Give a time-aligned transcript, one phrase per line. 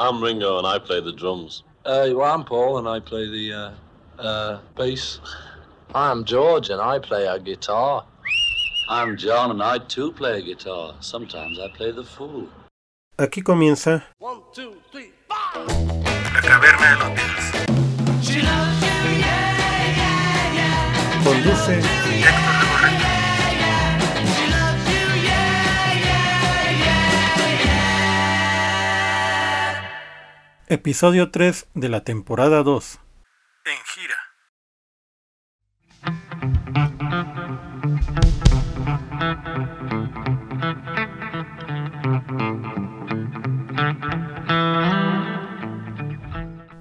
[0.00, 1.62] I'm Ringo and I play the drums.
[1.84, 3.72] Uh, well, I'm Paul and I play the uh,
[4.18, 5.20] uh, bass.
[5.94, 8.06] I'm George and I play a guitar.
[8.88, 10.94] I'm John and I too play a guitar.
[11.00, 12.48] Sometimes I play the fool.
[13.18, 15.12] Aquí comienza One, two, three.
[15.28, 17.70] La Caverna de los Beatles.
[21.22, 21.82] Conduce
[22.24, 23.19] Héctor
[30.72, 33.00] Episodio 3 de la temporada 2.
[33.64, 34.14] En gira.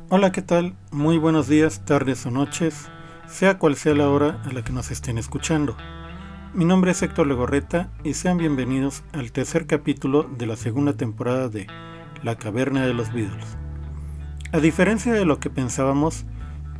[0.09, 0.75] Hola, ¿qué tal?
[0.91, 2.91] Muy buenos días, tardes o noches,
[3.27, 5.75] sea cual sea la hora a la que nos estén escuchando.
[6.53, 11.49] Mi nombre es Héctor Legorreta y sean bienvenidos al tercer capítulo de la segunda temporada
[11.49, 11.65] de
[12.21, 13.57] La Caverna de los Beatles.
[14.51, 16.25] A diferencia de lo que pensábamos,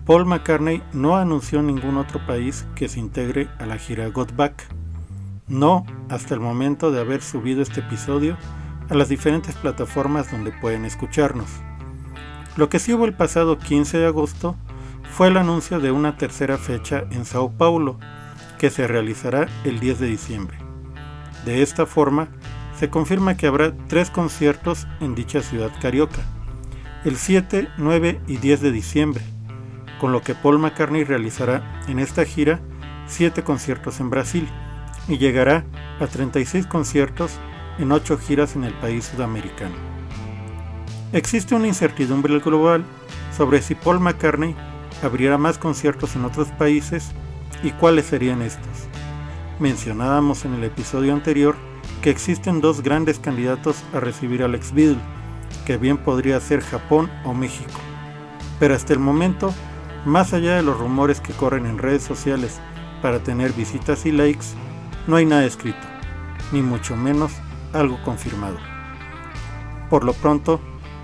[0.04, 4.68] Paul McCartney no anunció ningún otro país que se integre a la gira Got Back.
[5.48, 8.38] No hasta el momento de haber subido este episodio
[8.90, 11.48] a las diferentes plataformas donde pueden escucharnos.
[12.58, 14.56] Lo que sí hubo el pasado 15 de agosto
[15.12, 18.00] fue el anuncio de una tercera fecha en Sao Paulo,
[18.58, 20.58] que se realizará el 10 de diciembre.
[21.46, 22.30] De esta forma,
[22.80, 26.22] se confirma que habrá tres conciertos en dicha ciudad carioca,
[27.06, 29.24] el 7, 9 y 10 de diciembre,
[30.00, 32.60] con lo que Paul McCartney realizará en esta gira
[33.08, 34.48] 7 conciertos en Brasil
[35.08, 35.66] y llegará
[36.00, 37.40] a 36 conciertos
[37.78, 39.76] en 8 giras en el país sudamericano.
[41.14, 42.84] Existe una incertidumbre global
[43.36, 44.56] sobre si Paul McCartney
[45.02, 47.12] abrirá más conciertos en otros países
[47.64, 48.90] y cuáles serían estos.
[49.60, 51.56] Mencionábamos en el episodio anterior
[52.02, 55.02] que existen dos grandes candidatos a recibir al ex Beatle,
[55.66, 57.80] que bien podría ser Japón o México.
[58.60, 59.54] Pero hasta el momento,
[60.06, 62.60] más allá de los rumores que corren en redes sociales
[63.02, 64.48] para tener visitas y likes,
[65.08, 65.88] no hay nada escrito,
[66.52, 67.32] ni mucho menos
[67.74, 68.58] algo confirmado.
[69.90, 70.60] Por lo pronto,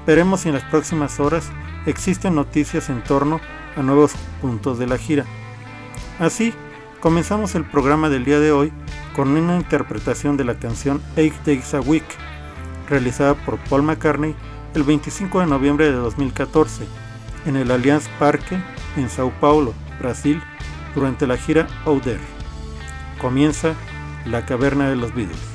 [0.06, 1.50] veremos si en las próximas horas
[1.86, 3.40] existen noticias en torno
[3.76, 5.26] a nuevos puntos de la gira.
[6.20, 6.54] Así,
[7.02, 8.72] comenzamos el programa del día de hoy
[9.16, 12.06] con una interpretación de la canción Eight Days a Week,
[12.90, 14.36] realizada por Paul McCartney
[14.74, 16.86] el 25 de noviembre de 2014
[17.46, 18.62] en el Allianz Parque
[18.98, 20.42] en Sao Paulo, Brasil,
[20.94, 22.20] durante la gira Outer.
[23.22, 23.74] Comienza
[24.26, 25.55] La Caverna de los Beatles.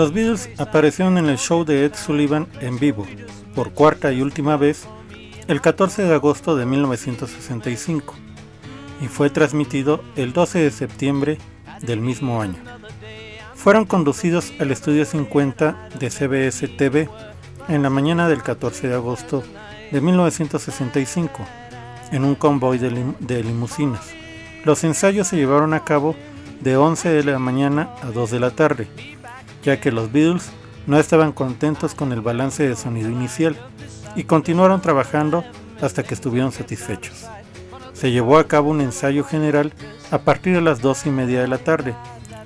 [0.00, 3.06] Los Beatles aparecieron en el show de Ed Sullivan en vivo,
[3.54, 4.86] por cuarta y última vez,
[5.46, 8.14] el 14 de agosto de 1965,
[9.02, 11.36] y fue transmitido el 12 de septiembre
[11.82, 12.56] del mismo año.
[13.54, 17.10] Fueron conducidos al estudio 50 de CBS TV
[17.68, 19.42] en la mañana del 14 de agosto
[19.92, 21.44] de 1965,
[22.10, 24.06] en un convoy de, de limusinas.
[24.64, 26.16] Los ensayos se llevaron a cabo
[26.62, 28.88] de 11 de la mañana a 2 de la tarde
[29.62, 30.50] ya que los Beatles
[30.86, 33.56] no estaban contentos con el balance de sonido inicial
[34.16, 35.44] y continuaron trabajando
[35.80, 37.26] hasta que estuvieron satisfechos.
[37.92, 39.72] Se llevó a cabo un ensayo general
[40.10, 41.94] a partir de las 2 y media de la tarde,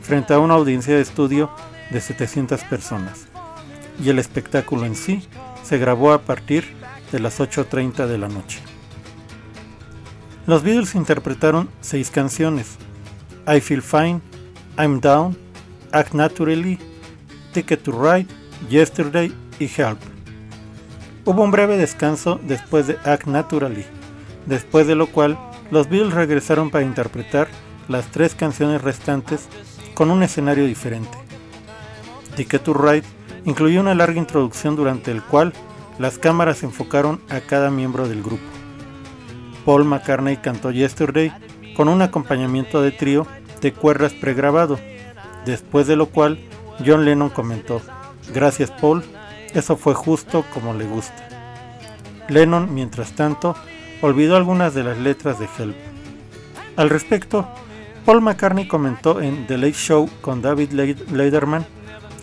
[0.01, 1.51] frente a una audiencia de estudio
[1.91, 3.27] de 700 personas,
[4.03, 5.27] y el espectáculo en sí
[5.63, 6.65] se grabó a partir
[7.13, 8.61] de las 8.30 de la noche.
[10.47, 12.77] Los Beatles interpretaron seis canciones:
[13.47, 14.21] I Feel Fine,
[14.77, 15.39] I'm Down,
[15.93, 16.79] Act Naturally,
[17.55, 18.27] Ticket to Ride,
[18.69, 20.01] Yesterday y Help.
[21.25, 23.87] Hubo un breve descanso después de Act Naturally,
[24.45, 25.39] después de lo cual
[25.71, 27.47] los Beatles regresaron para interpretar
[27.87, 29.49] las tres canciones restantes
[29.95, 31.17] con un escenario diferente.
[32.35, 33.05] Ticket to Ride
[33.45, 35.53] incluyó una larga introducción durante el cual
[36.01, 38.43] las cámaras enfocaron a cada miembro del grupo.
[39.65, 41.33] Paul McCartney cantó Yesterday
[41.77, 43.29] con un acompañamiento de trío
[43.61, 44.77] de cuerdas pregrabado,
[45.47, 46.41] después de lo cual
[46.85, 47.81] John Lennon comentó,
[48.33, 49.05] gracias Paul,
[49.53, 51.29] eso fue justo como le gusta.
[52.29, 53.55] Lennon, mientras tanto,
[54.03, 55.77] olvidó algunas de las letras de Help.
[56.77, 57.47] Al respecto,
[58.05, 61.65] Paul McCartney comentó en The Late Show con David Lederman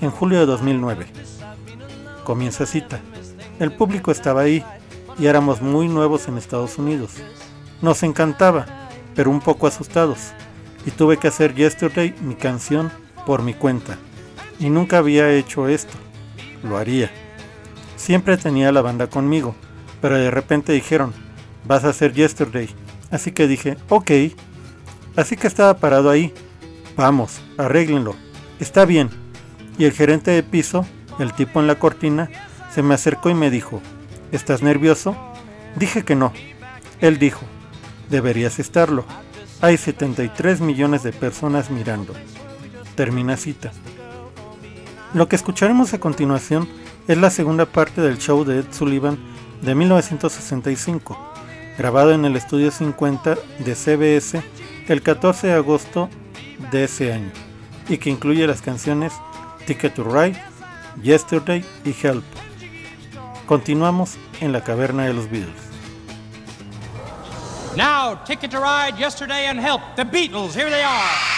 [0.02, 1.06] en julio de 2009.
[2.26, 3.00] Comienza cita.
[3.60, 4.64] El público estaba ahí
[5.18, 7.14] y éramos muy nuevos en Estados Unidos.
[7.82, 8.66] Nos encantaba,
[9.16, 10.34] pero un poco asustados,
[10.86, 12.92] y tuve que hacer Yesterday mi canción
[13.26, 13.98] por mi cuenta
[14.62, 15.98] y nunca había hecho esto.
[16.64, 17.12] Lo haría.
[17.98, 19.56] Siempre tenía la banda conmigo,
[20.02, 21.14] pero de repente dijeron,
[21.66, 22.70] vas a hacer Yesterday.
[23.10, 24.12] Así que dije, ok.
[25.16, 26.34] Así que estaba parado ahí.
[26.96, 28.16] Vamos, arréglenlo.
[28.60, 29.10] Está bien.
[29.78, 30.86] Y el gerente de piso,
[31.20, 32.30] el tipo en la cortina,
[32.74, 33.82] se me acercó y me dijo,
[34.32, 35.16] ¿estás nervioso?
[35.76, 36.32] Dije que no.
[37.02, 37.42] Él dijo,
[38.10, 39.06] deberías estarlo.
[39.60, 42.14] Hay 73 millones de personas mirando.
[42.96, 43.72] Termina cita.
[45.14, 46.70] Lo que escucharemos a continuación
[47.08, 49.20] es la segunda parte del show de Ed Sullivan
[49.62, 51.18] de 1965,
[51.78, 54.42] grabado en el estudio 50 de CBS
[54.88, 56.10] el 14 de agosto
[56.72, 57.32] de ese año,
[57.90, 59.12] y que incluye las canciones
[59.66, 60.42] Ticket to Ride,
[61.04, 62.24] Yesterday y Help.
[63.48, 65.72] Continuamos en la caverna de los Beatles.
[67.76, 69.82] Now, Ticket to Ride, Yesterday and Help.
[69.98, 71.32] The Beatles, here they are.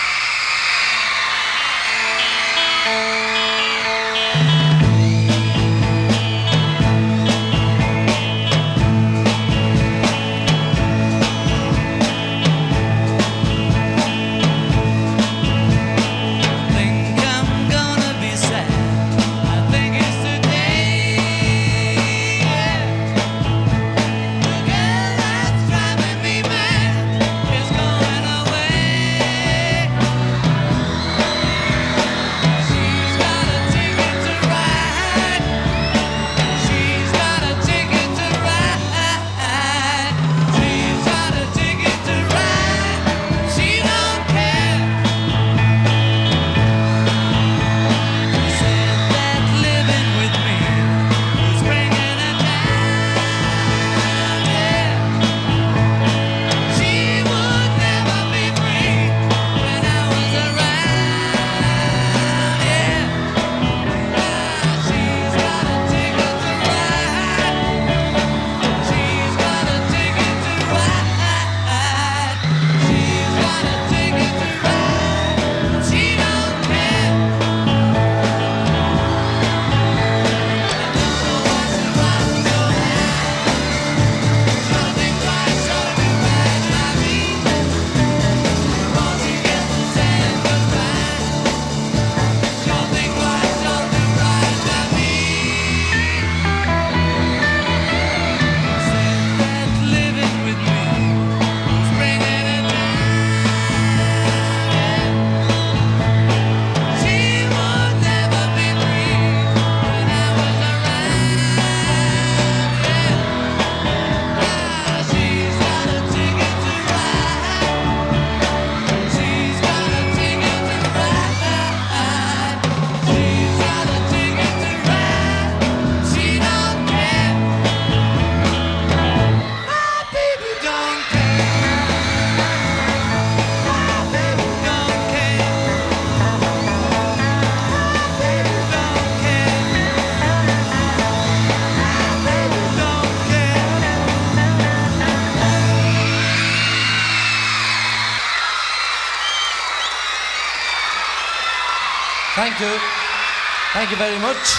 [153.94, 154.58] You very much.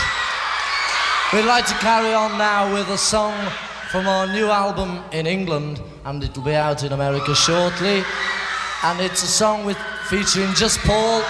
[1.32, 3.34] We'd like to carry on now with a song
[3.90, 8.04] from our new album in England, and it'll be out in America shortly.
[8.84, 11.22] And it's a song with featuring just Paul,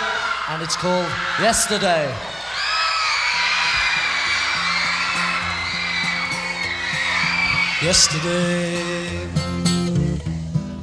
[0.51, 1.09] and it's called
[1.41, 2.13] Yesterday.
[7.83, 9.29] Yesterday,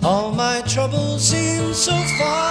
[0.04, 2.51] all my troubles seem so far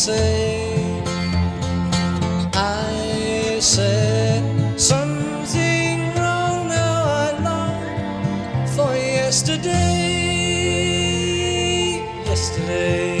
[0.00, 1.02] Say.
[2.54, 4.42] I said
[4.80, 6.68] something wrong.
[6.68, 9.76] Now I long for yesterday.
[12.24, 13.20] Yesterday.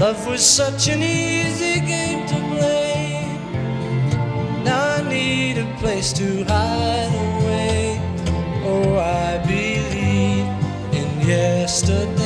[0.00, 3.22] Love was such an easy game to play.
[4.64, 8.00] Now I need a place to hide away.
[8.68, 10.48] Oh, I believe
[10.98, 12.25] in yesterday.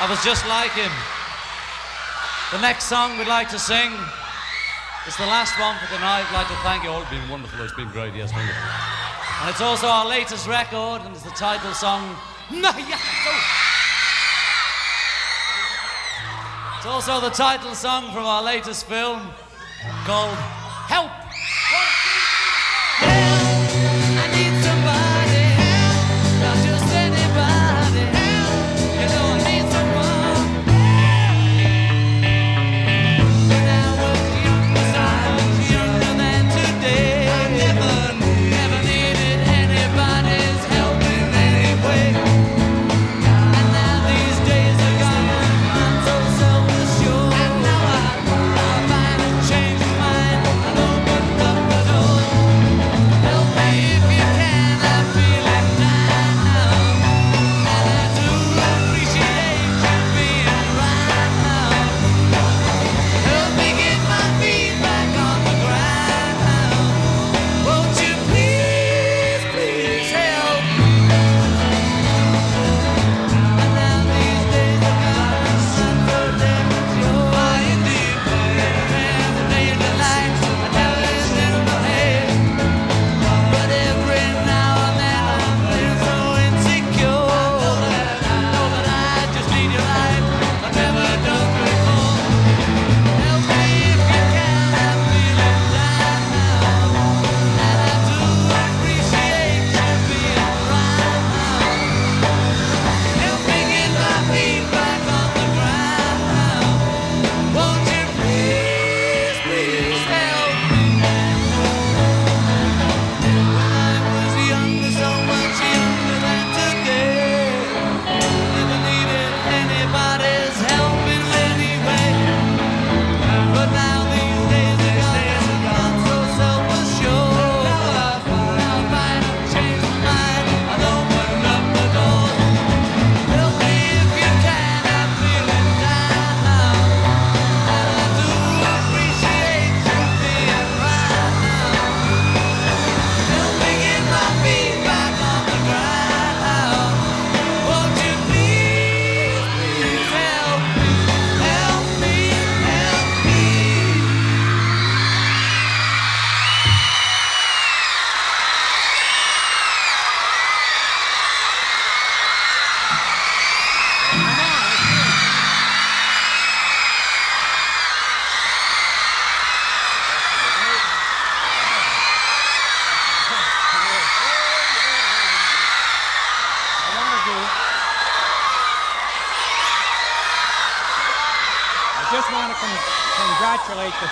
[0.00, 0.90] I was just like him.
[2.56, 3.92] The next song we'd like to sing
[5.06, 6.24] is the last one for tonight.
[6.24, 7.02] I'd like to thank you all.
[7.02, 7.62] It's been wonderful.
[7.62, 8.14] It's been great.
[8.14, 8.64] Yes, wonderful.
[9.42, 12.16] And it's also our latest record, and it's the title song.
[16.78, 19.20] It's also the title song from our latest film
[20.08, 20.38] called
[20.88, 21.19] Help.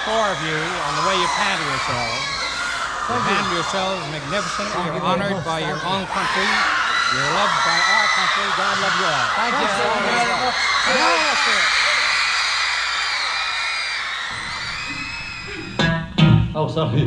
[0.08, 0.56] Four of you
[0.88, 2.24] on the way you've handled yourselves.
[3.12, 4.80] You've handled yourselves magnificently.
[4.88, 6.48] You're honored by your own country.
[7.12, 8.46] You're loved by our country.
[8.56, 9.28] God love you all.
[9.36, 9.68] Thank you.
[16.56, 17.04] Oh, sorry.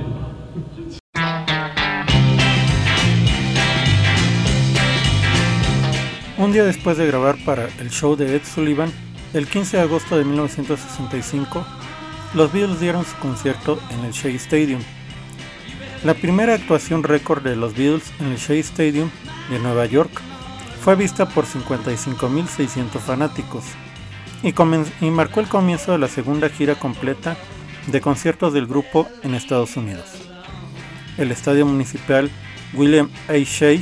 [6.37, 8.93] Un día después de grabar para el show de Ed Sullivan,
[9.33, 11.65] el 15 de agosto de 1965,
[12.33, 14.81] los Beatles dieron su concierto en el Shea Stadium.
[16.03, 19.09] La primera actuación récord de los Beatles en el Shea Stadium
[19.49, 20.11] de Nueva York
[20.81, 23.63] fue vista por 55.600 fanáticos
[24.43, 24.53] y,
[25.05, 27.37] y marcó el comienzo de la segunda gira completa
[27.87, 30.05] de conciertos del grupo en Estados Unidos.
[31.17, 32.31] El estadio municipal
[32.73, 33.33] William A.
[33.33, 33.79] Shea,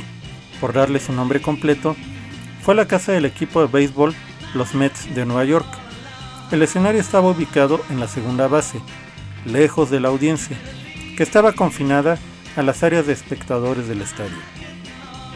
[0.60, 1.96] por darle su nombre completo,
[2.62, 4.14] fue la casa del equipo de béisbol
[4.54, 5.66] los Mets de Nueva York.
[6.50, 8.80] El escenario estaba ubicado en la segunda base,
[9.44, 10.56] lejos de la audiencia,
[11.16, 12.18] que estaba confinada
[12.56, 14.36] a las áreas de espectadores del estadio.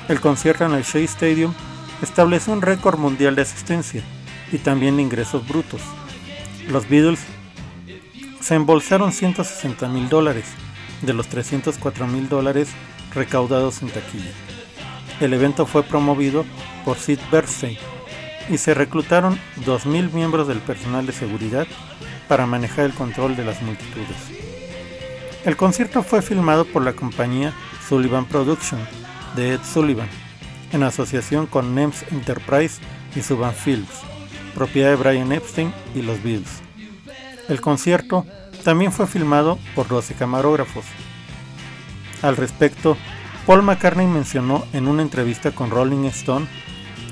[0.09, 1.55] El concierto en el Shea Stadium
[2.03, 4.03] estableció un récord mundial de asistencia
[4.50, 5.83] y también de ingresos brutos.
[6.68, 7.20] Los Beatles
[8.40, 10.46] se embolsaron 160 mil dólares
[11.03, 12.70] de los 304 mil dólares
[13.14, 14.33] recaudados en taquilla.
[15.20, 16.44] El evento fue promovido
[16.85, 17.79] por Sid Bernstein
[18.48, 21.66] y se reclutaron 2.000 miembros del personal de seguridad
[22.28, 24.16] para manejar el control de las multitudes.
[25.44, 27.52] El concierto fue filmado por la compañía
[27.88, 28.80] Sullivan Production
[29.37, 30.09] de Ed Sullivan,
[30.72, 32.80] en asociación con NEMS Enterprise
[33.14, 33.90] y Suban Films,
[34.54, 36.62] propiedad de Brian Epstein y los Beatles.
[37.48, 38.24] El concierto
[38.64, 40.85] también fue filmado por 12 camarógrafos.
[42.22, 42.96] Al respecto,
[43.46, 46.46] Paul McCartney mencionó en una entrevista con Rolling Stone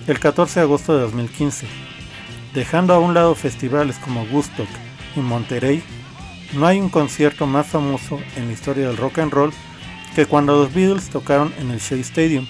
[0.06, 1.66] el 14 de agosto de 2015,
[2.54, 4.68] dejando a un lado festivales como Woodstock
[5.14, 5.82] y Monterey,
[6.54, 9.52] no hay un concierto más famoso en la historia del rock and roll
[10.16, 12.46] que cuando los Beatles tocaron en el Shea Stadium,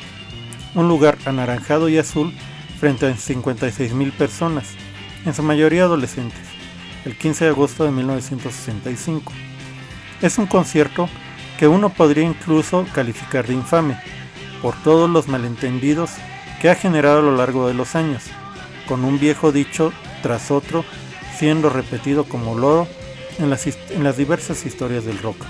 [0.75, 2.33] un lugar anaranjado y azul
[2.81, 4.71] frente a 56.000 personas,
[5.27, 6.41] en su mayoría adolescentes,
[7.05, 9.31] el 15 de agosto de 1965.
[10.23, 11.09] Es un concierto
[11.59, 14.01] que uno podría incluso calificar de infame,
[14.63, 16.13] por todos los malentendidos
[16.63, 18.23] que ha generado a lo largo de los años,
[18.87, 20.85] con un viejo dicho tras otro
[21.37, 22.87] siendo repetido como loro
[23.41, 25.45] en las, en las diversas historias del rock.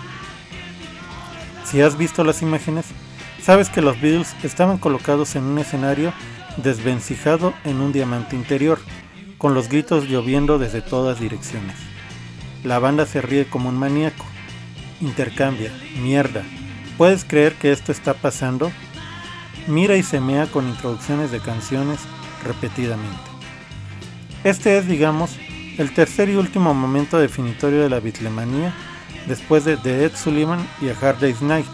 [1.66, 2.86] Si has visto las imágenes,
[3.42, 6.14] sabes que los Beatles estaban colocados en un escenario
[6.56, 8.78] desvencijado en un diamante interior,
[9.36, 11.76] con los gritos lloviendo desde todas direcciones.
[12.64, 14.24] La banda se ríe como un maníaco.
[15.02, 16.42] Intercambia, mierda.
[16.96, 18.72] ¿Puedes creer que esto está pasando?
[19.68, 22.00] Mira y semea con introducciones de canciones
[22.44, 23.20] repetidamente.
[24.42, 25.36] Este es, digamos,
[25.78, 28.74] el tercer y último momento definitorio de la bitlemanía
[29.28, 31.66] después de The Ed Sullivan y A Hard Day's Night,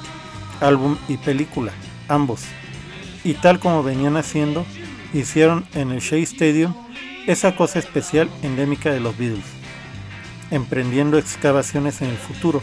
[0.61, 1.72] álbum y película,
[2.09, 2.42] ambos.
[3.24, 4.66] Y tal como venían haciendo,
[5.14, 6.74] hicieron en el Shea Stadium
[7.27, 9.44] esa cosa especial endémica de los Beatles,
[10.51, 12.62] emprendiendo excavaciones en el futuro,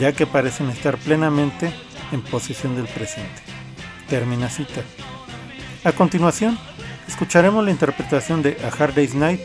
[0.00, 1.72] ya que parecen estar plenamente
[2.10, 3.59] en posesión del presente.
[4.10, 4.82] Termina cita.
[5.84, 6.58] A continuación,
[7.06, 9.40] escucharemos la interpretación de A Hard Day's Night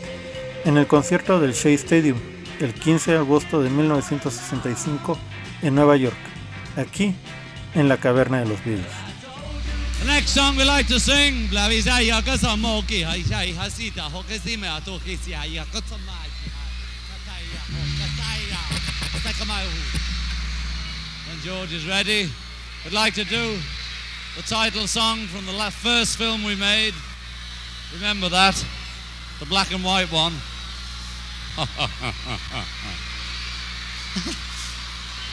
[0.64, 2.18] en el concierto del Shea Stadium
[2.58, 5.16] el 15 de agosto de 1965
[5.62, 6.16] en Nueva York,
[6.76, 7.14] aquí
[7.74, 8.86] en la caverna de los Beatles.
[21.28, 22.28] The George is ready,
[22.84, 23.58] we'd like to do
[24.36, 26.92] the title song from the la- first film we made.
[27.94, 28.62] Remember that?
[29.40, 30.34] The black and white one.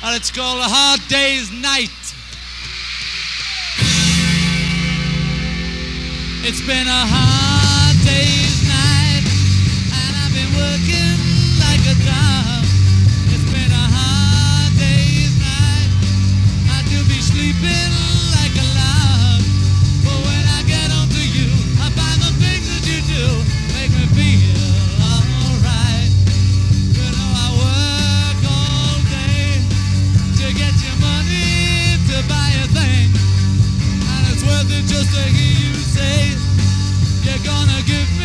[0.04, 1.90] and it's called A Hard Day's Night.
[6.46, 9.24] It's been a hard day's night,
[9.96, 11.13] and I've been working
[34.88, 36.36] just to hear you say.
[37.24, 38.23] You're gonna give me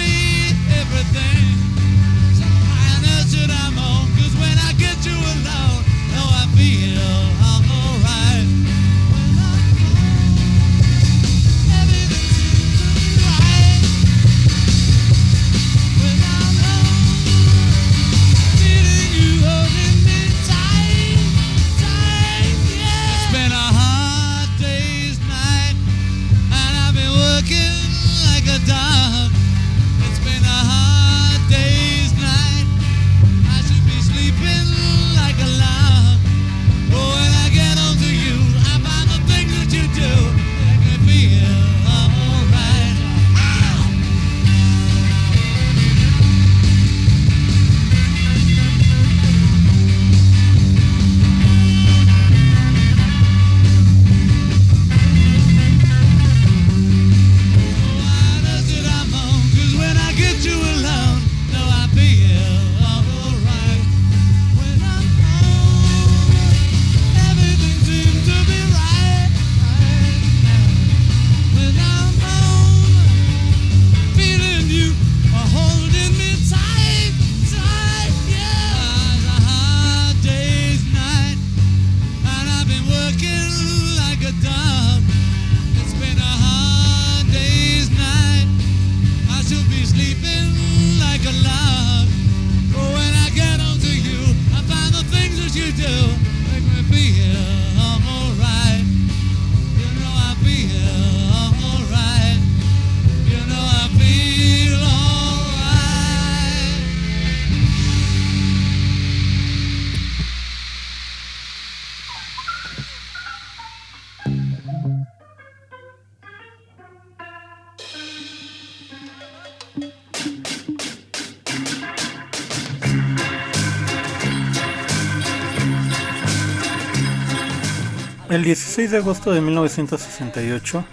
[128.31, 130.85] El 16 de agosto de 1968,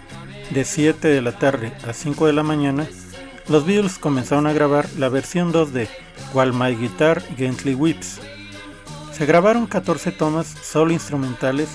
[0.51, 2.87] de 7 de la tarde a 5 de la mañana,
[3.49, 5.89] los Beatles comenzaron a grabar la versión 2 de
[6.33, 8.21] While My Guitar Gently Weeps.
[9.11, 11.67] Se grabaron 14 tomas solo instrumentales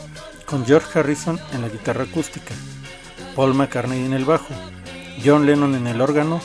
[0.47, 2.55] con George Harrison en la guitarra acústica,
[3.37, 4.55] Paul McCartney en el bajo,
[5.23, 6.41] John Lennon en el órgano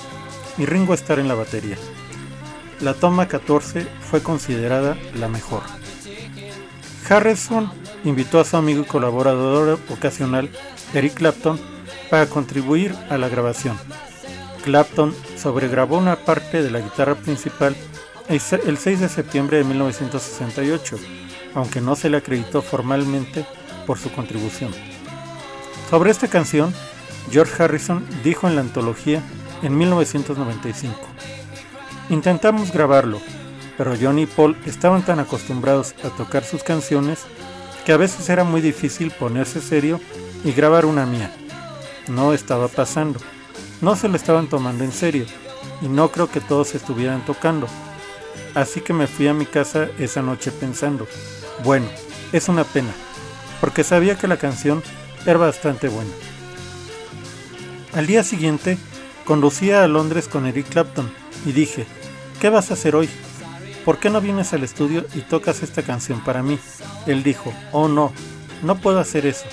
[0.58, 1.78] y Ringo Starr en la batería.
[2.82, 5.62] La toma 14 fue considerada la mejor.
[7.10, 7.72] Harrison
[8.06, 10.50] invitó a su amigo y colaborador ocasional,
[10.94, 11.60] Eric Clapton,
[12.10, 13.78] para contribuir a la grabación.
[14.64, 17.76] Clapton sobregrabó una parte de la guitarra principal
[18.30, 20.98] el 6 de septiembre de 1968,
[21.54, 23.46] aunque no se le acreditó formalmente
[23.86, 24.72] por su contribución.
[25.90, 26.74] Sobre esta canción,
[27.32, 29.22] George Harrison dijo en la antología
[29.62, 30.96] en 1995,
[32.10, 33.20] Intentamos grabarlo,
[33.78, 37.26] pero John y Paul estaban tan acostumbrados a tocar sus canciones
[37.86, 40.02] que a veces era muy difícil ponerse serio
[40.44, 41.32] y grabar una mía.
[42.08, 43.20] No estaba pasando,
[43.82, 45.26] no se lo estaban tomando en serio
[45.82, 47.68] y no creo que todos estuvieran tocando.
[48.56, 51.08] Así que me fui a mi casa esa noche pensando,
[51.64, 51.88] bueno,
[52.32, 52.92] es una pena,
[53.62, 54.82] porque sabía que la canción
[55.26, 56.12] era bastante buena.
[57.94, 58.78] Al día siguiente,
[59.26, 61.12] conducía a Londres con Eric Clapton
[61.46, 61.86] y dije,
[62.42, 63.10] ¿qué vas a hacer hoy?
[63.86, 66.60] ¿Por qué no vienes al estudio y tocas esta canción para mí?
[67.06, 68.12] Él dijo, oh no,
[68.64, 69.46] no puedo hacer eso.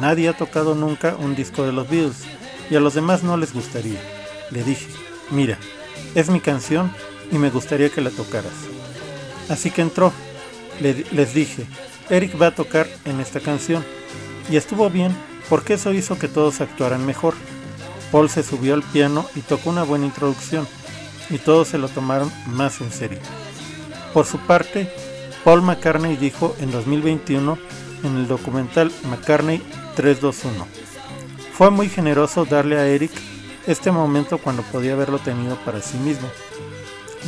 [0.00, 2.24] Nadie ha tocado nunca un disco de los Beatles
[2.68, 4.00] y a los demás no les gustaría.
[4.50, 4.88] Le dije,
[5.30, 5.56] mira,
[6.16, 6.92] es mi canción
[7.30, 8.52] y me gustaría que la tocaras.
[9.48, 10.12] Así que entró.
[10.80, 11.66] les dije,
[12.10, 13.84] Eric va a tocar en esta canción.
[14.50, 15.16] Y estuvo bien
[15.48, 17.34] porque eso hizo que todos actuaran mejor.
[18.10, 20.66] Paul se subió al piano y tocó una buena introducción
[21.30, 23.18] y todos se lo tomaron más en serio.
[24.14, 24.88] Por su parte,
[25.42, 27.58] Paul McCartney dijo en 2021
[28.04, 29.60] en el documental McCartney
[29.96, 30.66] 321,
[31.52, 33.10] fue muy generoso darle a Eric
[33.66, 36.28] este momento cuando podía haberlo tenido para sí mismo.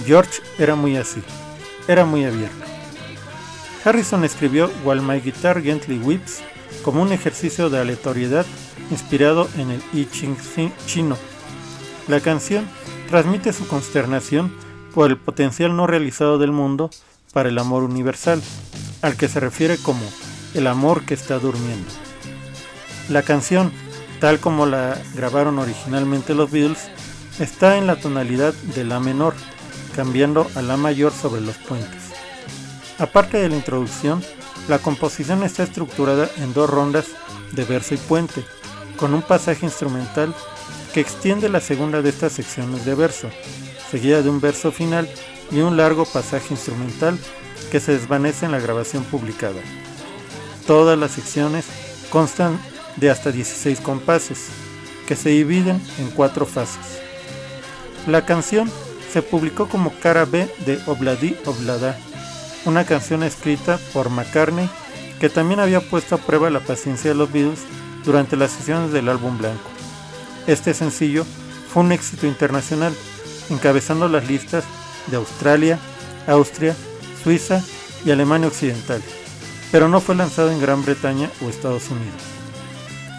[0.06, 1.20] George era muy así,
[1.88, 2.64] era muy abierto.
[3.84, 6.40] Harrison escribió While My Guitar Gently Weeps
[6.84, 8.46] como un ejercicio de aleatoriedad
[8.92, 10.36] inspirado en el I Ching
[10.86, 11.16] chino.
[12.06, 12.64] La canción
[13.10, 14.65] transmite su consternación
[14.96, 16.88] por el potencial no realizado del mundo
[17.34, 18.42] para el amor universal,
[19.02, 20.00] al que se refiere como
[20.54, 21.90] el amor que está durmiendo.
[23.10, 23.72] La canción,
[24.20, 26.88] tal como la grabaron originalmente los Beatles,
[27.38, 29.34] está en la tonalidad de La menor,
[29.94, 32.12] cambiando a La mayor sobre los puentes.
[32.98, 34.24] Aparte de la introducción,
[34.66, 37.08] la composición está estructurada en dos rondas
[37.52, 38.46] de verso y puente,
[38.96, 40.34] con un pasaje instrumental
[40.94, 43.28] que extiende la segunda de estas secciones de verso,
[43.90, 45.08] seguida de un verso final
[45.50, 47.18] y un largo pasaje instrumental
[47.70, 49.60] que se desvanece en la grabación publicada.
[50.66, 51.66] Todas las secciones
[52.10, 52.58] constan
[52.96, 54.46] de hasta 16 compases,
[55.06, 57.00] que se dividen en cuatro fases.
[58.06, 58.70] La canción
[59.12, 61.98] se publicó como cara B de Obladi Oblada,
[62.64, 64.68] una canción escrita por McCartney
[65.20, 67.60] que también había puesto a prueba la paciencia de los Beatles
[68.04, 69.70] durante las sesiones del álbum blanco.
[70.46, 71.24] Este sencillo
[71.72, 72.94] fue un éxito internacional,
[73.50, 74.64] encabezando las listas
[75.08, 75.78] de Australia,
[76.26, 76.74] Austria,
[77.22, 77.62] Suiza
[78.04, 79.02] y Alemania Occidental,
[79.72, 82.22] pero no fue lanzado en Gran Bretaña o Estados Unidos.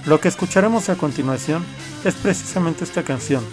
[0.06, 1.66] Lo que escucharemos a continuación
[2.04, 3.44] es precisamente esta canción,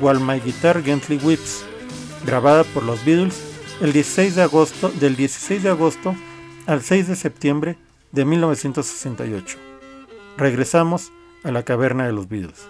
[0.00, 1.64] While My Guitar Gently Weeps,
[2.24, 3.42] grabada por los Beatles
[3.80, 6.14] el 16 de agosto, del 16 de agosto
[6.66, 7.78] al 6 de septiembre
[8.12, 9.58] de 1968.
[10.36, 11.12] Regresamos
[11.44, 12.68] a la caverna de los Beatles.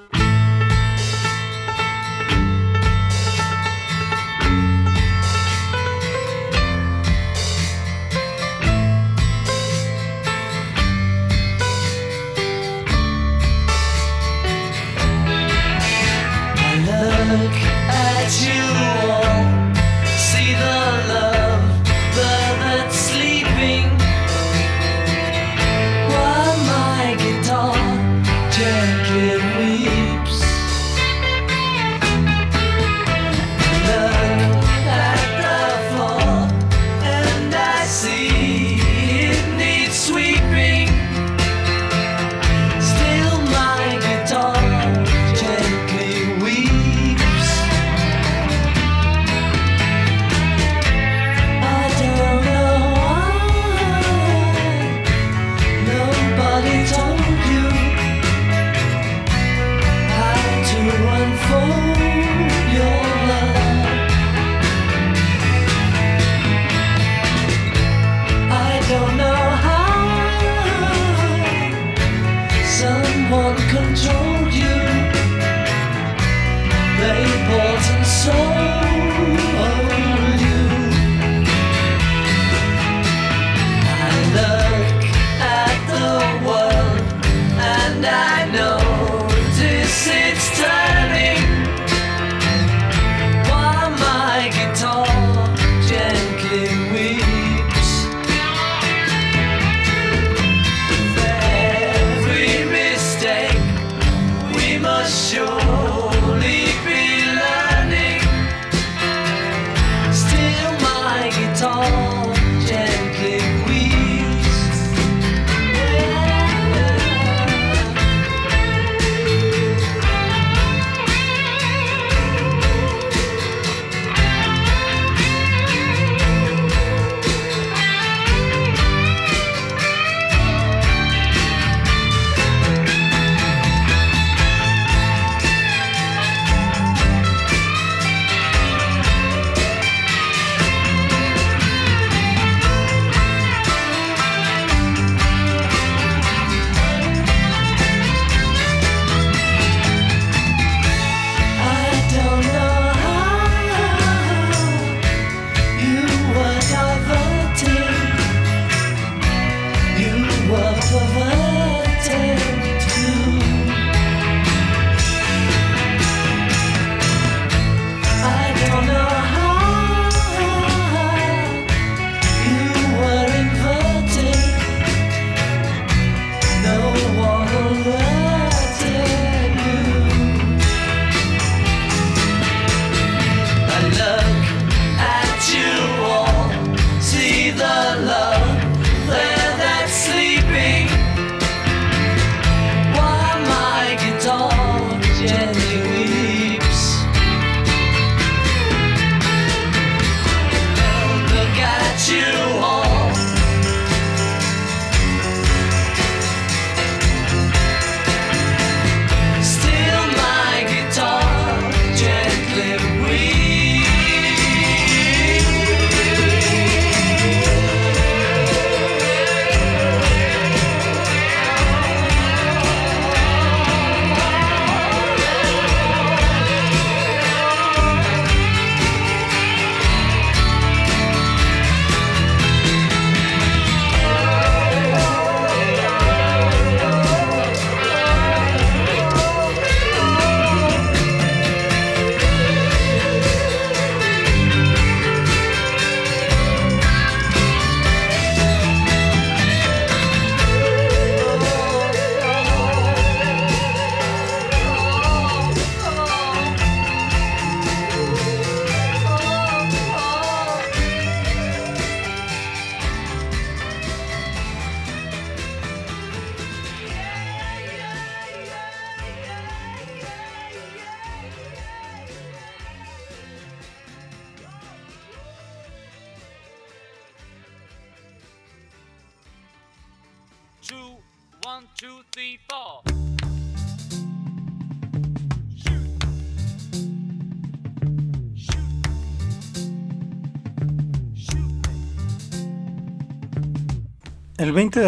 [18.29, 19.28] Guitar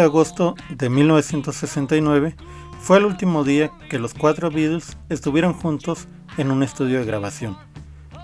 [0.01, 2.35] de agosto de 1969
[2.79, 7.55] fue el último día que los cuatro Beatles estuvieron juntos en un estudio de grabación,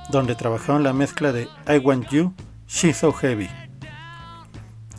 [0.10, 2.34] donde trabajaron la mezcla de I Want You,
[2.68, 3.48] She's So Heavy.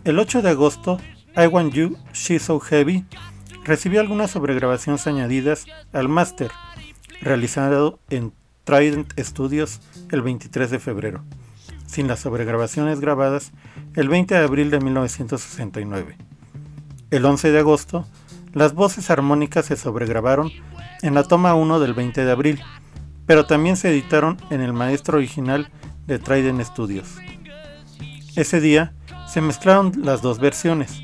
[0.04, 1.00] El 8 de agosto,
[1.36, 3.04] I Want You, She's So Heavy
[3.64, 6.52] recibió algunas sobregrabaciones añadidas al máster,
[7.20, 9.80] realizado en Trident Studios
[10.12, 11.24] el 23 de febrero,
[11.86, 13.50] sin las sobregrabaciones grabadas
[13.96, 16.27] el 20 de abril de 1969.
[17.10, 18.06] El 11 de agosto,
[18.52, 20.50] las voces armónicas se sobregrabaron
[21.00, 22.60] en la toma 1 del 20 de abril,
[23.24, 25.70] pero también se editaron en el maestro original
[26.06, 27.16] de Trident Studios.
[28.36, 28.92] Ese día
[29.26, 31.00] se mezclaron las dos versiones.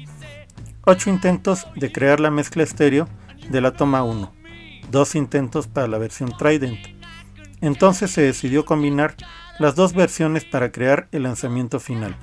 [0.84, 3.08] Ocho intentos de crear la mezcla estéreo
[3.48, 4.30] de la toma 1,
[4.90, 6.78] dos intentos para la versión Trident.
[7.62, 9.16] Entonces se decidió combinar
[9.58, 12.14] las dos versiones para crear el lanzamiento final.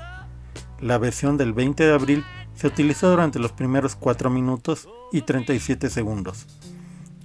[0.80, 2.26] La versión del 20 de abril
[2.62, 6.46] se utilizó durante los primeros 4 minutos y 37 segundos.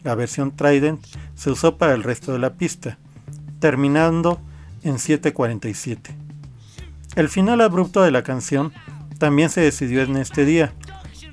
[0.03, 2.96] La versión Trident se usó para el resto de la pista,
[3.61, 4.40] terminando
[4.83, 6.14] en 7.47.
[7.16, 8.72] El final abrupto de la canción
[9.18, 10.72] también se decidió en este día,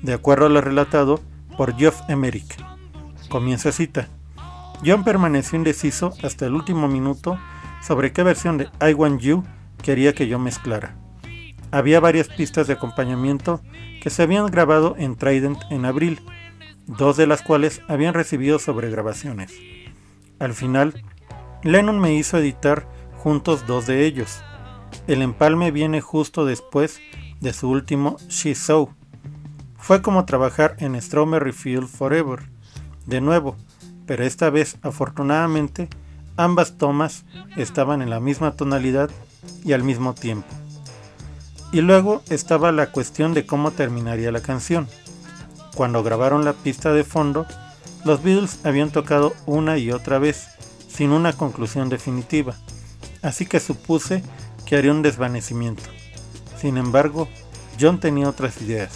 [0.02, 1.22] de acuerdo a lo relatado
[1.56, 2.62] por Geoff Emerick.
[3.30, 4.08] Comienza cita.
[4.84, 7.38] John permaneció indeciso hasta el último minuto
[7.80, 9.44] sobre qué versión de I Want You
[9.82, 10.94] quería que yo mezclara.
[11.74, 13.60] Había varias pistas de acompañamiento
[14.00, 16.20] que se habían grabado en Trident en abril,
[16.86, 19.52] dos de las cuales habían recibido sobregrabaciones.
[20.38, 21.02] Al final,
[21.64, 22.86] Lennon me hizo editar
[23.18, 24.40] juntos dos de ellos.
[25.08, 27.00] El empalme viene justo después
[27.40, 28.94] de su último She So.
[29.76, 32.50] Fue como trabajar en Strawberry Field Forever,
[33.04, 33.56] de nuevo,
[34.06, 35.88] pero esta vez afortunadamente
[36.36, 37.24] ambas tomas
[37.56, 39.10] estaban en la misma tonalidad
[39.64, 40.46] y al mismo tiempo.
[41.72, 44.88] Y luego estaba la cuestión de cómo terminaría la canción.
[45.74, 47.46] Cuando grabaron la pista de fondo,
[48.04, 50.46] los Beatles habían tocado una y otra vez,
[50.88, 52.54] sin una conclusión definitiva,
[53.22, 54.22] así que supuse
[54.66, 55.82] que haría un desvanecimiento.
[56.56, 57.28] Sin embargo,
[57.80, 58.92] John tenía otras ideas.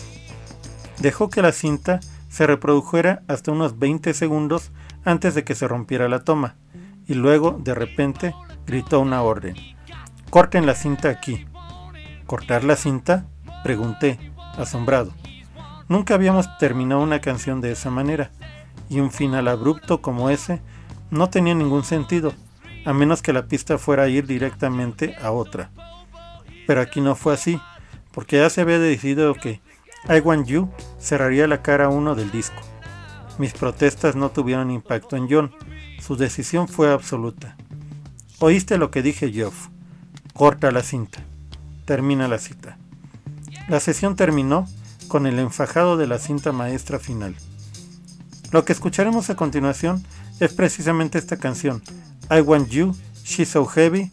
[0.99, 1.99] Dejó que la cinta
[2.29, 4.71] se reprodujera hasta unos 20 segundos
[5.05, 6.55] antes de que se rompiera la toma,
[7.09, 8.35] y luego, de repente,
[8.66, 9.57] gritó una orden.
[10.31, 11.47] Corten la cinta aquí.
[12.29, 13.24] ¿Cortar la cinta?
[13.64, 14.18] Pregunté,
[14.59, 15.14] asombrado.
[15.89, 18.31] Nunca habíamos terminado una canción de esa manera,
[18.91, 20.61] y un final abrupto como ese
[21.11, 22.35] no tenía ningún sentido,
[22.85, 25.70] a menos que la pista fuera a ir directamente a otra.
[26.66, 27.62] Pero aquí no fue así,
[28.12, 29.62] porque ya se había decidido que
[30.11, 30.68] I Want You
[31.01, 32.61] cerraría la cara 1 del disco.
[33.39, 35.55] Mis protestas no tuvieron impacto en John,
[35.99, 37.57] su decisión fue absoluta.
[38.39, 39.68] Oíste lo que dije, Geoff.
[40.35, 41.24] Corta la cinta
[41.89, 42.76] termina la cita.
[43.66, 44.68] La sesión terminó
[45.09, 47.34] con el enfajado de la cinta maestra final.
[48.53, 50.05] Lo que escucharemos a continuación
[50.39, 51.82] es precisamente esta canción,
[52.30, 54.12] I Want You, She's So Heavy,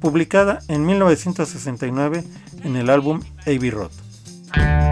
[0.00, 2.22] publicada en 1969
[2.62, 4.85] en el álbum Abbey Road.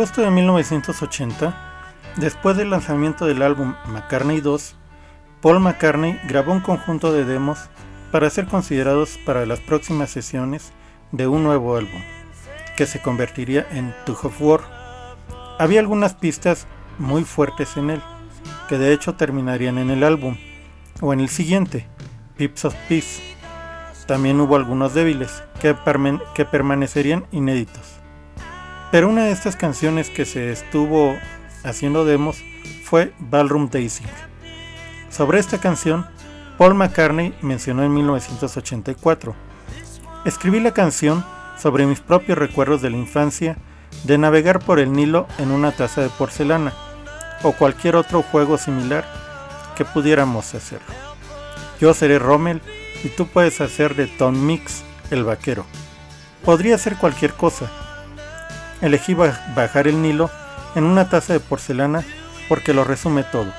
[0.00, 1.54] Agosto de 1980,
[2.16, 4.74] después del lanzamiento del álbum McCartney 2,
[5.42, 7.68] Paul McCartney grabó un conjunto de demos
[8.10, 10.72] para ser considerados para las próximas sesiones
[11.12, 12.00] de un nuevo álbum,
[12.78, 14.62] que se convertiría en To of War.
[15.58, 16.66] Había algunas pistas
[16.98, 18.00] muy fuertes en él,
[18.70, 20.38] que de hecho terminarían en el álbum,
[21.02, 21.86] o en el siguiente,
[22.38, 23.20] Pips of Peace.
[24.06, 25.76] También hubo algunos débiles, que,
[26.34, 27.99] que permanecerían inéditos.
[28.90, 31.16] Pero una de estas canciones que se estuvo
[31.62, 32.42] haciendo demos
[32.84, 34.04] fue Ballroom Daisy.
[35.10, 36.06] Sobre esta canción,
[36.58, 39.34] Paul McCartney mencionó en 1984.
[40.24, 41.24] Escribí la canción
[41.56, 43.56] sobre mis propios recuerdos de la infancia
[44.04, 46.72] de navegar por el Nilo en una taza de porcelana
[47.42, 49.04] o cualquier otro juego similar
[49.76, 50.80] que pudiéramos hacer.
[51.80, 52.60] Yo seré Rommel
[53.04, 55.64] y tú puedes hacer de Tom Mix el vaquero.
[56.44, 57.70] Podría ser cualquier cosa.
[58.80, 60.30] Elegí bajar el Nilo
[60.74, 62.02] en una taza de porcelana
[62.48, 63.52] porque lo resume todo.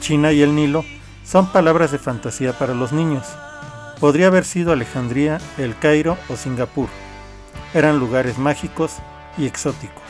[0.00, 0.84] China y el Nilo
[1.24, 3.26] son palabras de fantasía para los niños.
[4.00, 6.88] Podría haber sido Alejandría, El Cairo o Singapur.
[7.74, 8.96] Eran lugares mágicos
[9.38, 10.02] y exóticos.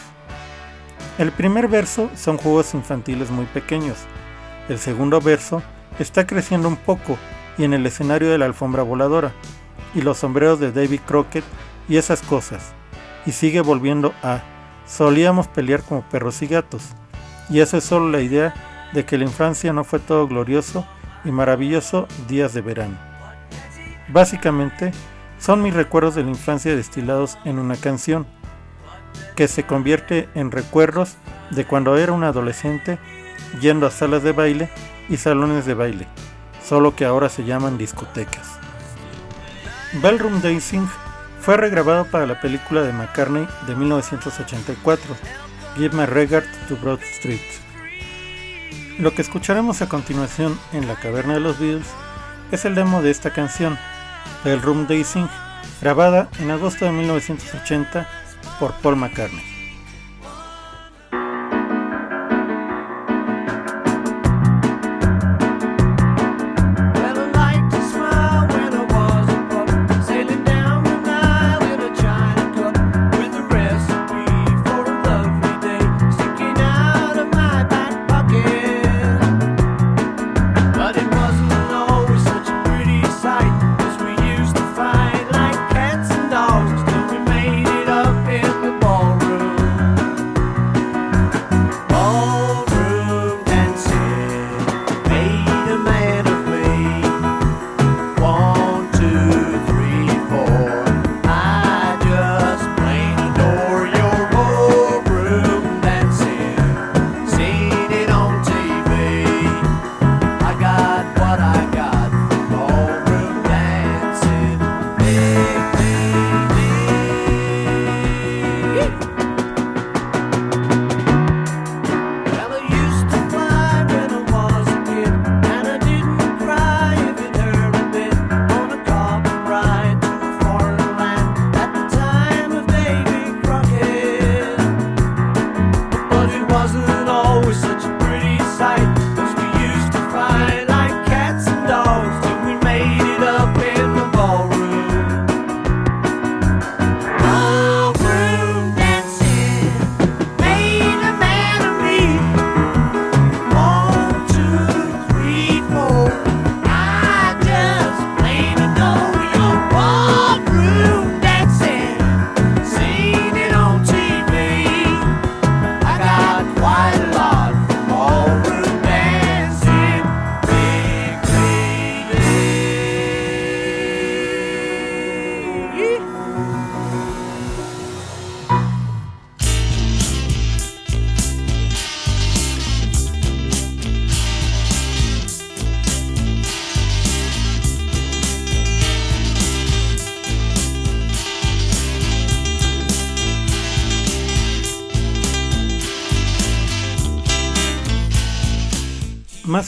[1.18, 3.98] El primer verso son juegos infantiles muy pequeños.
[4.68, 5.62] El segundo verso
[5.98, 7.18] está creciendo un poco
[7.58, 9.32] y en el escenario de la alfombra voladora
[9.94, 11.44] y los sombreros de David Crockett
[11.88, 12.72] y esas cosas.
[13.26, 14.42] Y sigue volviendo a
[14.86, 16.90] solíamos pelear como perros y gatos.
[17.48, 18.54] Y eso es solo la idea
[18.92, 20.86] de que la infancia no fue todo glorioso
[21.24, 22.96] y maravilloso días de verano.
[24.08, 24.92] Básicamente,
[25.38, 28.26] son mis recuerdos de la infancia destilados en una canción,
[29.34, 31.16] que se convierte en recuerdos
[31.50, 32.98] de cuando era un adolescente
[33.60, 34.68] yendo a salas de baile
[35.08, 36.06] y salones de baile,
[36.64, 38.58] solo que ahora se llaman discotecas.
[40.00, 40.86] Ballroom Dancing
[41.42, 45.16] fue regrabado para la película de McCartney de 1984,
[45.76, 47.40] Give My Regard to Broad Street.
[49.00, 51.88] Lo que escucharemos a continuación en la caverna de los Beatles
[52.52, 53.76] es el demo de esta canción,
[54.44, 55.26] Ballroom Dancing,
[55.80, 58.08] grabada en agosto de 1980
[58.60, 59.51] por Paul McCartney.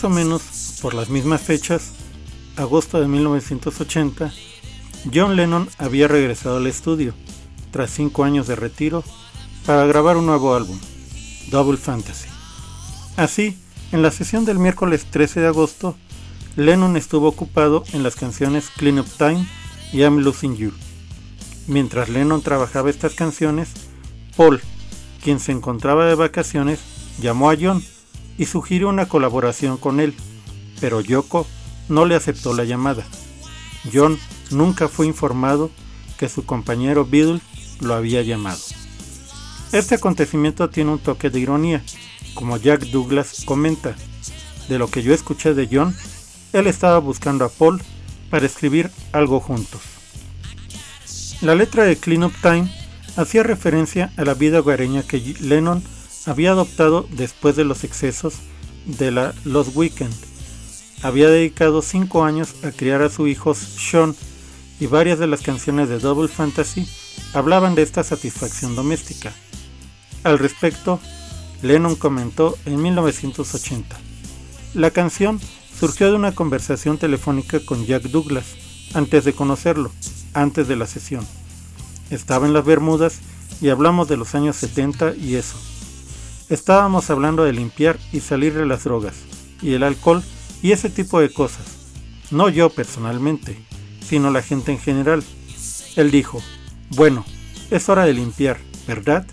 [0.05, 0.43] O menos
[0.83, 1.93] por las mismas fechas,
[2.57, 4.35] agosto de 1980,
[5.15, 7.15] John Lennon había regresado al estudio,
[7.71, 9.03] tras cinco años de retiro,
[9.65, 10.79] para grabar un nuevo álbum,
[11.51, 12.29] Double Fantasy.
[13.17, 13.57] Así,
[13.93, 15.97] en la sesión del miércoles 13 de agosto,
[16.55, 19.47] Lennon estuvo ocupado en las canciones Clean Up Time
[19.91, 20.73] y I'm Losing You.
[21.67, 23.71] Mientras Lennon trabajaba estas canciones,
[24.37, 24.61] Paul,
[25.23, 26.81] quien se encontraba de vacaciones,
[27.23, 27.83] llamó a John
[28.39, 30.15] y sugirió una colaboración con él,
[30.81, 31.47] pero Yoko
[31.89, 33.05] no le aceptó la llamada.
[33.93, 34.19] John
[34.51, 35.71] nunca fue informado
[36.19, 37.41] que su compañero Beatle
[37.81, 38.61] lo había llamado.
[39.73, 41.83] Este acontecimiento tiene un toque de ironía,
[42.35, 43.95] como Jack Douglas comenta.
[44.69, 45.95] De lo que yo escuché de John,
[46.53, 47.83] él estaba buscando a Paul
[48.31, 49.83] para escribir algo juntos.
[51.43, 52.71] La letra de Clean Up Time
[53.17, 55.83] hacía referencia a la vida hogareña que Lennon
[56.27, 58.35] había adoptado después de los excesos
[58.87, 60.15] de la Los Weekend.
[61.03, 64.15] Había dedicado cinco años a criar a su hijo Sean
[64.81, 66.89] y varias de las canciones de Double Fantasy
[67.35, 69.33] hablaban de esta satisfacción doméstica.
[70.23, 71.01] Al respecto,
[71.63, 73.97] Lennon comentó en 1980.
[74.75, 75.41] La canción
[75.79, 78.47] surgió de una conversación telefónica con Jack Douglas,
[78.95, 79.91] antes de conocerlo,
[80.33, 81.27] antes de la sesión.
[82.11, 83.19] Estaba en las Bermudas
[83.61, 85.57] y hablamos de los años 70 y eso.
[86.51, 89.15] Estábamos hablando de limpiar y salir de las drogas,
[89.63, 90.23] y el alcohol
[90.63, 91.65] y ese tipo de cosas.
[92.31, 93.57] No yo personalmente,
[94.07, 95.25] sino la gente en general.
[95.97, 96.43] Él dijo,
[96.91, 97.25] bueno,
[97.71, 99.27] es hora de limpiar, ¿verdad?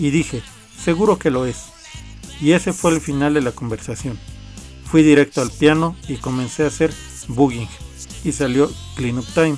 [0.00, 0.42] Y dije,
[0.76, 1.66] seguro que lo es.
[2.40, 4.18] Y ese fue el final de la conversación.
[4.84, 6.92] Fui directo al piano y comencé a hacer
[7.28, 7.68] booging
[8.24, 9.56] y salió Clean Up Time.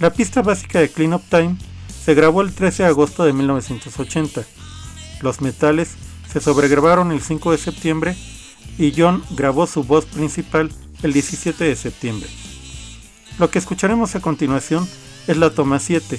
[0.00, 1.56] La pista básica de Clean Up Time
[2.04, 4.44] se grabó el 13 de agosto de 1980.
[5.22, 5.94] Los metales
[6.30, 8.16] se sobregrabaron el 5 de septiembre
[8.78, 10.70] y John grabó su voz principal
[11.02, 12.28] el 17 de septiembre.
[13.38, 14.88] Lo que escucharemos a continuación
[15.26, 16.18] es la toma 7,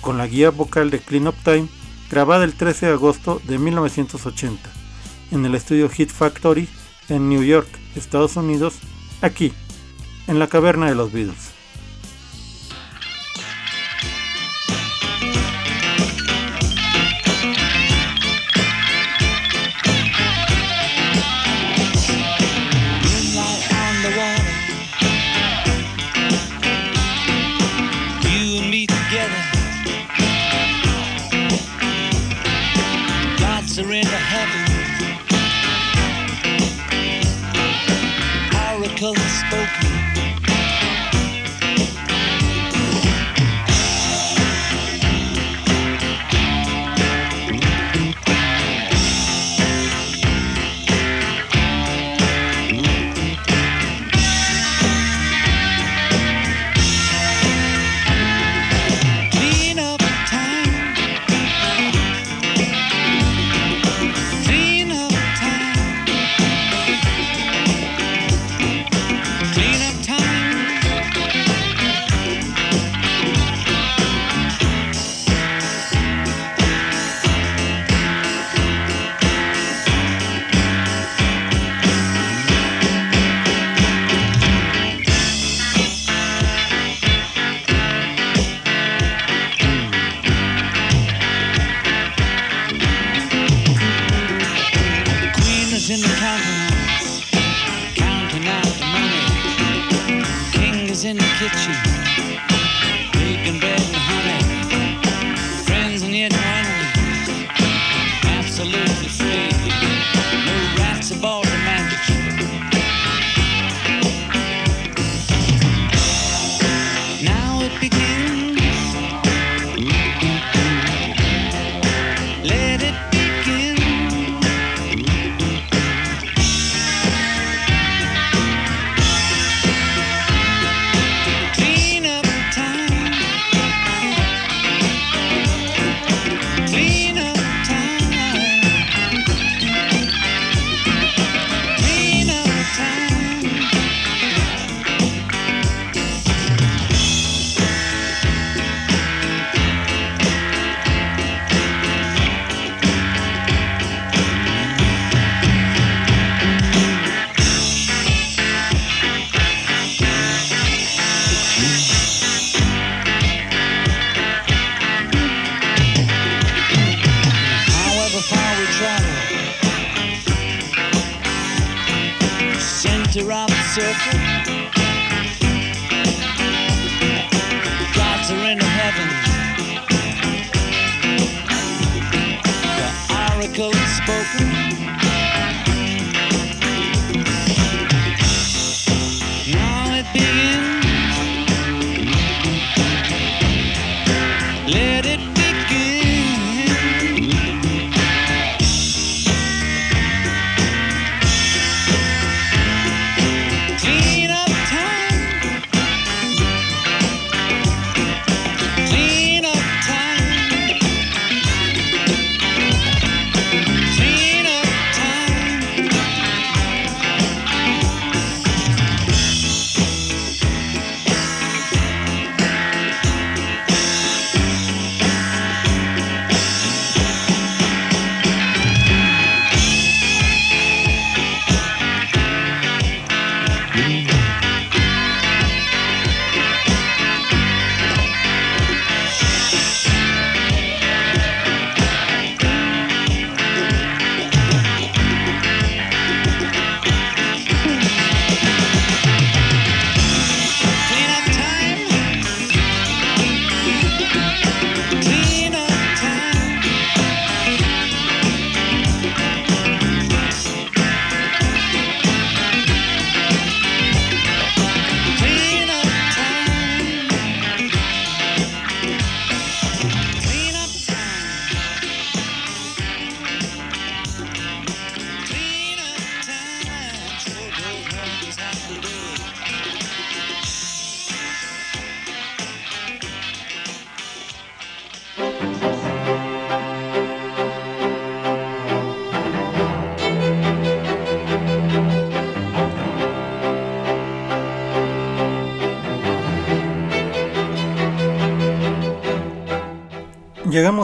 [0.00, 1.68] con la guía vocal de Clean Up Time
[2.10, 4.70] grabada el 13 de agosto de 1980
[5.30, 6.68] en el estudio Hit Factory
[7.08, 8.74] en New York, Estados Unidos,
[9.20, 9.52] aquí,
[10.26, 11.53] en la caverna de los Beatles.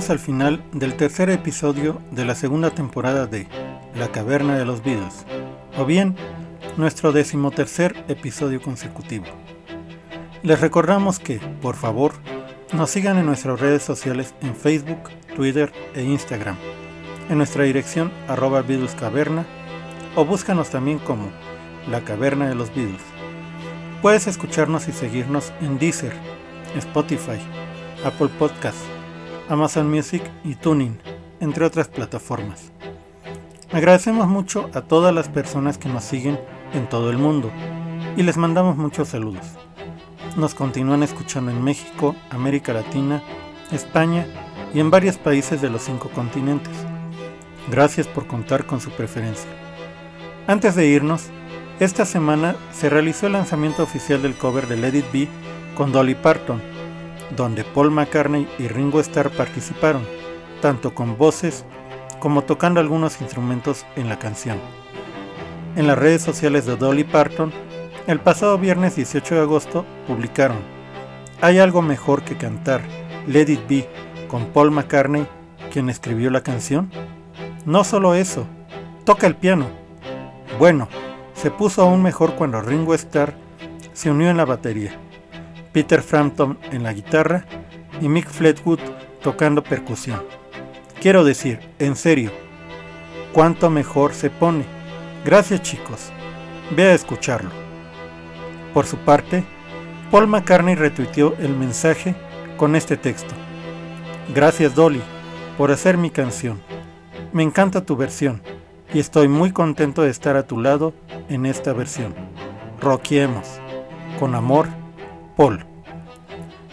[0.08, 3.46] Al final del tercer episodio de la segunda temporada de
[3.94, 5.26] La Caverna de los Beatles,
[5.76, 6.16] o bien
[6.78, 9.26] nuestro decimotercer episodio consecutivo.
[10.42, 12.14] Les recordamos que, por favor,
[12.72, 16.56] nos sigan en nuestras redes sociales en Facebook, Twitter e Instagram,
[17.28, 18.64] en nuestra dirección arroba
[20.16, 21.28] o búscanos también como
[21.88, 23.02] La Caverna de los Beatles.
[24.02, 26.14] Puedes escucharnos y seguirnos en Deezer,
[26.74, 27.38] Spotify,
[28.02, 28.82] Apple Podcasts,
[29.50, 30.96] Amazon Music y Tuning,
[31.40, 32.70] entre otras plataformas.
[33.72, 36.38] Agradecemos mucho a todas las personas que nos siguen
[36.72, 37.50] en todo el mundo
[38.16, 39.44] y les mandamos muchos saludos.
[40.36, 43.24] Nos continúan escuchando en México, América Latina,
[43.72, 44.24] España
[44.72, 46.72] y en varios países de los cinco continentes.
[47.72, 49.50] Gracias por contar con su preferencia.
[50.46, 51.24] Antes de irnos,
[51.80, 55.28] esta semana se realizó el lanzamiento oficial del cover de Let It Be
[55.74, 56.62] con Dolly Parton,
[57.36, 60.02] donde Paul McCartney y Ringo Starr participaron,
[60.60, 61.64] tanto con voces
[62.18, 64.58] como tocando algunos instrumentos en la canción.
[65.76, 67.52] En las redes sociales de Dolly Parton,
[68.06, 70.58] el pasado viernes 18 de agosto publicaron
[71.40, 72.82] ¿Hay algo mejor que cantar
[73.26, 73.88] Let It Be
[74.28, 75.26] con Paul McCartney,
[75.72, 76.90] quien escribió la canción?
[77.64, 78.46] No solo eso,
[79.04, 79.66] toca el piano.
[80.58, 80.88] Bueno,
[81.34, 83.34] se puso aún mejor cuando Ringo Starr
[83.92, 84.98] se unió en la batería.
[85.72, 87.44] Peter Frampton en la guitarra
[88.00, 88.80] y Mick Fleetwood
[89.22, 90.22] tocando percusión.
[91.00, 92.30] Quiero decir, en serio,
[93.32, 94.64] cuánto mejor se pone.
[95.24, 96.10] Gracias chicos,
[96.76, 97.50] ve a escucharlo.
[98.74, 99.44] Por su parte,
[100.10, 102.14] Paul McCartney retuiteó el mensaje
[102.56, 103.34] con este texto.
[104.34, 105.02] Gracias Dolly
[105.56, 106.60] por hacer mi canción.
[107.32, 108.42] Me encanta tu versión
[108.92, 110.92] y estoy muy contento de estar a tu lado
[111.28, 112.14] en esta versión.
[112.80, 113.46] Roquiemos.
[114.18, 114.68] Con amor,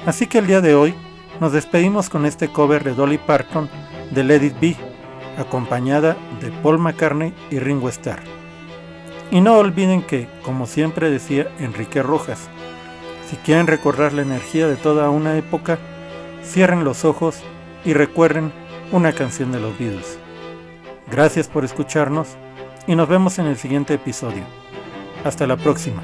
[0.06, 0.94] Así que el día de hoy
[1.40, 3.70] nos despedimos con este cover de Dolly Parton
[4.12, 4.76] de Let It Be,
[5.38, 8.20] acompañada de Paul McCartney y Ringo Starr.
[9.32, 12.50] Y no olviden que, como siempre decía Enrique Rojas,
[13.30, 15.78] si quieren recordar la energía de toda una época,
[16.44, 17.42] cierren los ojos
[17.86, 18.52] y recuerden
[18.92, 20.20] una canción de los Beatles.
[21.10, 22.36] Gracias por escucharnos
[22.86, 24.44] y nos vemos en el siguiente episodio.
[25.24, 26.04] Hasta la próxima.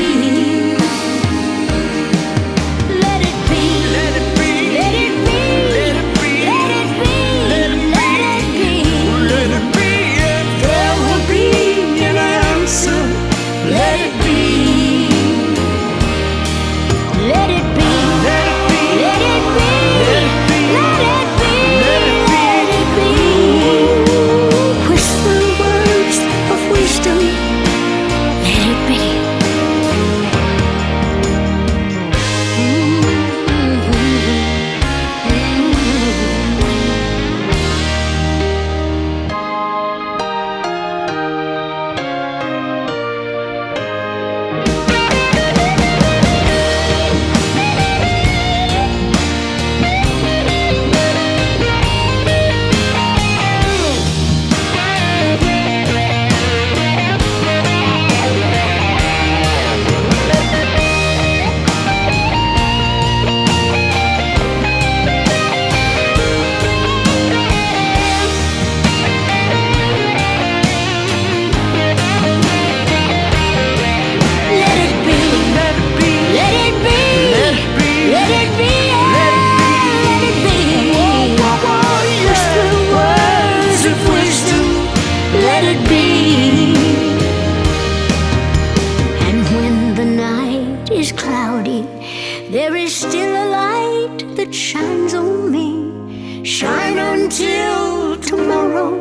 [92.51, 96.43] There is still a light that shines on me.
[96.43, 98.91] Shine until tomorrow,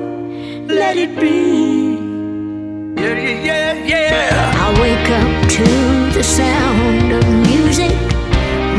[0.69, 1.99] let it be.
[2.95, 5.65] Yeah, yeah, yeah, I wake up to
[6.17, 7.99] the sound of music.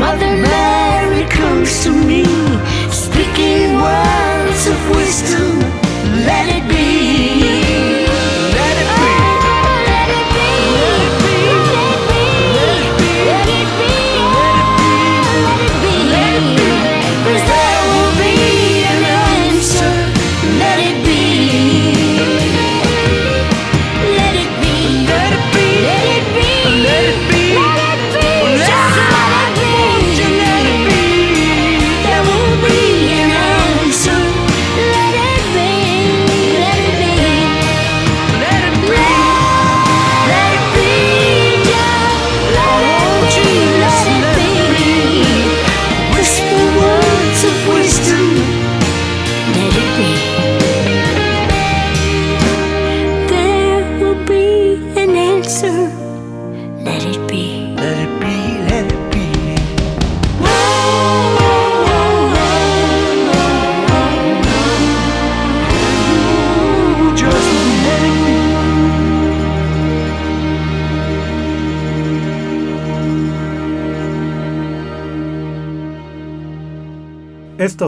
[0.00, 2.24] Mother Mary comes to me,
[2.90, 5.58] speaking words of wisdom.
[6.24, 6.91] Let it be.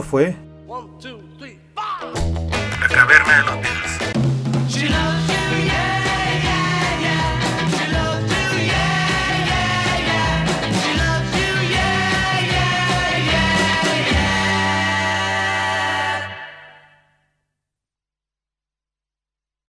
[0.01, 0.34] foi?